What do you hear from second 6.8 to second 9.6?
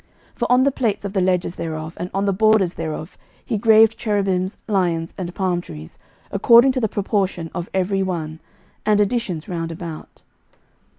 proportion of every one, and additions